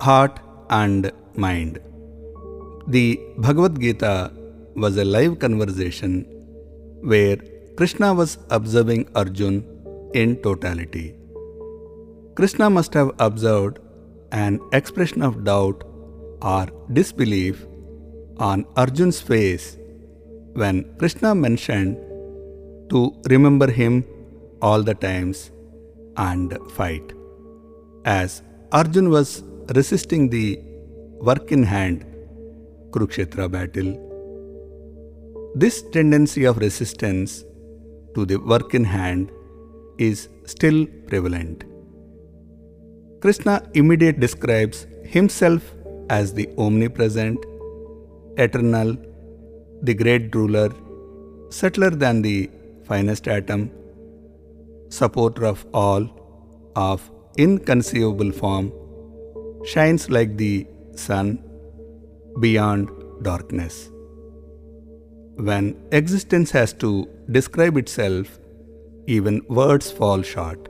Heart 0.00 0.38
and 0.70 1.10
Mind. 1.34 1.80
The 2.86 3.20
Bhagavad 3.38 3.80
Gita 3.80 4.32
was 4.76 4.96
a 4.96 5.04
live 5.04 5.40
conversation 5.40 6.24
where 7.02 7.36
Krishna 7.76 8.14
was 8.14 8.38
observing 8.50 9.08
Arjun 9.16 9.56
in 10.14 10.36
totality. 10.36 11.16
Krishna 12.36 12.70
must 12.70 12.94
have 12.94 13.10
observed 13.18 13.80
an 14.30 14.60
expression 14.72 15.20
of 15.20 15.42
doubt 15.42 15.82
or 16.42 16.68
disbelief 16.92 17.66
on 18.36 18.64
Arjun's 18.76 19.20
face 19.20 19.76
when 20.52 20.84
Krishna 20.98 21.34
mentioned 21.34 21.96
to 22.90 23.12
remember 23.28 23.68
him 23.68 24.04
all 24.62 24.84
the 24.84 24.94
times 24.94 25.50
and 26.16 26.56
fight. 26.70 27.12
As 28.04 28.42
Arjun 28.70 29.10
was 29.10 29.42
resisting 29.76 30.30
the 30.30 30.58
work 31.20 31.52
in 31.52 31.62
hand 31.62 32.06
Kurukshetra 32.90 33.50
battle, 33.50 33.90
this 35.54 35.82
tendency 35.92 36.44
of 36.44 36.56
resistance 36.58 37.44
to 38.14 38.24
the 38.24 38.36
work 38.36 38.74
in 38.74 38.84
hand 38.84 39.30
is 39.98 40.28
still 40.46 40.86
prevalent. 41.06 41.64
Krishna 43.20 43.68
immediately 43.74 44.20
describes 44.20 44.86
himself 45.04 45.74
as 46.08 46.32
the 46.32 46.48
omnipresent, 46.56 47.44
eternal, 48.38 48.96
the 49.82 49.92
great 49.92 50.34
ruler, 50.34 50.70
subtler 51.50 51.90
than 51.90 52.22
the 52.22 52.50
finest 52.84 53.28
atom, 53.28 53.70
supporter 54.88 55.44
of 55.44 55.66
all, 55.74 56.08
of 56.74 57.10
inconceivable 57.36 58.32
form, 58.32 58.72
shines 59.72 60.08
like 60.16 60.36
the 60.36 60.66
sun 60.94 61.28
beyond 62.40 62.90
darkness. 63.22 63.90
When 65.48 65.66
existence 65.92 66.50
has 66.52 66.72
to 66.84 66.90
describe 67.30 67.76
itself, 67.76 68.38
even 69.06 69.40
words 69.48 69.90
fall 69.90 70.22
short. 70.22 70.68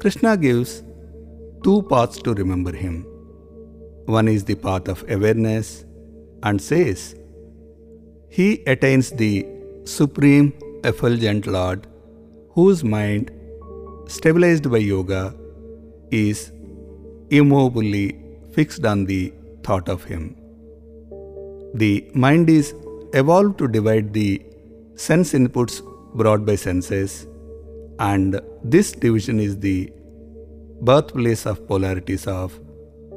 Krishna 0.00 0.36
gives 0.36 0.82
two 1.64 1.82
paths 1.90 2.22
to 2.22 2.34
remember 2.34 2.72
him. 2.84 2.96
One 4.06 4.28
is 4.28 4.44
the 4.44 4.54
path 4.54 4.88
of 4.88 5.04
awareness 5.08 5.84
and 6.42 6.60
says, 6.60 7.14
He 8.28 8.62
attains 8.66 9.10
the 9.10 9.46
supreme 9.84 10.52
effulgent 10.84 11.46
Lord, 11.46 11.86
whose 12.50 12.84
mind, 12.84 13.30
stabilized 14.06 14.70
by 14.70 14.78
yoga, 14.78 15.34
is 16.10 16.52
immovably 17.38 18.06
fixed 18.56 18.84
on 18.92 19.04
the 19.12 19.22
thought 19.64 19.88
of 19.88 20.04
Him. 20.04 20.24
The 21.82 21.92
mind 22.14 22.48
is 22.48 22.74
evolved 23.20 23.58
to 23.58 23.68
divide 23.76 24.12
the 24.12 24.30
sense 25.06 25.32
inputs 25.38 25.76
brought 26.20 26.44
by 26.48 26.54
senses, 26.54 27.26
and 27.98 28.40
this 28.62 28.92
division 28.92 29.40
is 29.40 29.58
the 29.58 29.92
birthplace 30.88 31.44
of 31.46 31.66
polarities 31.66 32.26
of 32.26 32.60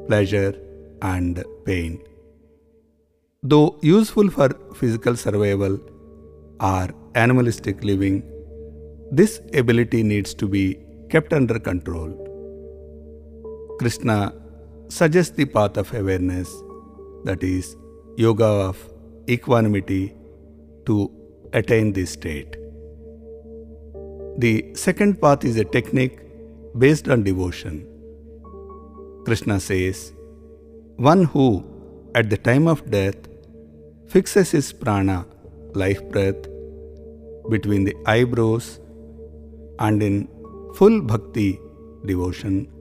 pleasure 0.08 0.54
and 1.02 1.44
pain. 1.66 2.02
Though 3.44 3.78
useful 3.82 4.30
for 4.30 4.50
physical 4.80 5.16
survival 5.16 5.80
or 6.60 6.88
animalistic 7.16 7.84
living, 7.84 8.24
this 9.12 9.42
ability 9.54 10.02
needs 10.04 10.34
to 10.36 10.48
be 10.48 10.66
kept 11.10 11.34
under 11.34 11.60
control. 11.60 12.27
Krishna 13.80 14.34
suggests 14.90 15.36
the 15.36 15.46
path 15.46 15.78
of 15.78 15.94
awareness, 15.94 16.50
that 17.26 17.44
is, 17.44 17.76
yoga 18.16 18.46
of 18.46 18.78
equanimity, 19.30 20.16
to 20.86 21.12
attain 21.54 21.94
this 21.94 22.12
state. 22.12 22.56
The 24.40 24.74
second 24.76 25.22
path 25.22 25.46
is 25.46 25.58
a 25.58 25.64
technique 25.64 26.20
based 26.78 27.08
on 27.08 27.24
devotion. 27.24 27.88
Krishna 29.26 29.60
says, 29.60 30.14
One 30.96 31.24
who, 31.24 31.64
at 32.16 32.30
the 32.30 32.38
time 32.38 32.68
of 32.68 32.90
death, 32.90 33.18
fixes 34.08 34.52
his 34.52 34.74
prana, 34.74 35.26
life 35.74 36.02
breath, 36.10 36.48
between 37.50 37.84
the 37.84 37.96
eyebrows 38.06 38.80
and 39.80 40.02
in 40.02 40.28
full 40.76 41.02
bhakti, 41.02 41.60
devotion, 42.06 42.72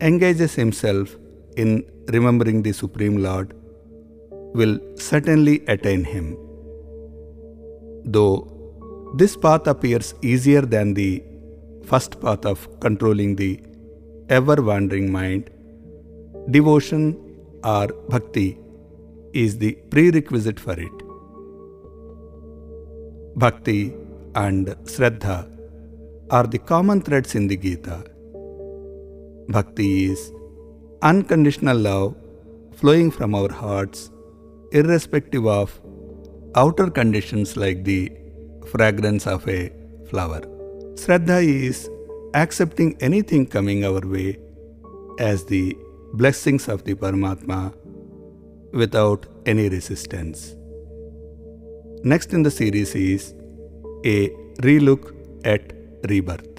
engages 0.00 0.54
himself 0.54 1.16
in 1.56 1.84
remembering 2.08 2.62
the 2.62 2.72
Supreme 2.72 3.16
Lord 3.16 3.54
will 4.54 4.78
certainly 4.96 5.64
attain 5.66 6.04
Him. 6.04 6.36
Though 8.04 9.12
this 9.16 9.36
path 9.36 9.66
appears 9.66 10.14
easier 10.22 10.62
than 10.62 10.94
the 10.94 11.22
first 11.84 12.20
path 12.20 12.46
of 12.46 12.68
controlling 12.80 13.36
the 13.36 13.60
ever 14.28 14.62
wandering 14.62 15.10
mind, 15.10 15.50
devotion 16.50 17.16
or 17.64 17.88
bhakti 18.08 18.58
is 19.32 19.58
the 19.58 19.72
prerequisite 19.90 20.60
for 20.60 20.78
it. 20.78 20.96
Bhakti 23.36 23.94
and 24.34 24.68
Shraddha 24.84 25.50
are 26.30 26.46
the 26.46 26.58
common 26.58 27.00
threads 27.00 27.34
in 27.34 27.48
the 27.48 27.56
Gita. 27.56 28.04
Bhakti 29.48 30.06
is 30.06 30.32
unconditional 31.02 31.76
love 31.76 32.16
flowing 32.72 33.10
from 33.10 33.34
our 33.34 33.52
hearts, 33.52 34.10
irrespective 34.72 35.46
of 35.46 35.80
outer 36.56 36.88
conditions 36.90 37.56
like 37.56 37.84
the 37.84 38.10
fragrance 38.66 39.26
of 39.26 39.46
a 39.48 39.70
flower. 40.08 40.40
Shraddha 40.94 41.44
is 41.44 41.90
accepting 42.34 42.96
anything 43.00 43.46
coming 43.46 43.84
our 43.84 44.00
way 44.00 44.38
as 45.18 45.44
the 45.44 45.76
blessings 46.14 46.68
of 46.68 46.84
the 46.84 46.94
Paramatma 46.94 47.74
without 48.72 49.26
any 49.46 49.68
resistance. 49.68 50.56
Next 52.02 52.32
in 52.32 52.42
the 52.42 52.50
series 52.50 52.94
is 52.94 53.34
a 54.04 54.30
relook 54.62 55.14
at 55.44 55.72
rebirth. 56.08 56.53